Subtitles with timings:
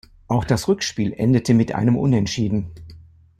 [0.27, 2.71] Auch das Rückspiel endete mit einem Unentschieden.